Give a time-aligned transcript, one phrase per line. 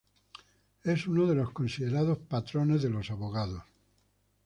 [0.83, 3.61] Es uno de los considerados patrones de los abogados.